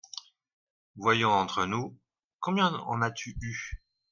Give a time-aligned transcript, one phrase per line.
[0.95, 1.95] Voyons, entre nous,
[2.39, 3.83] combien en as-tu eu?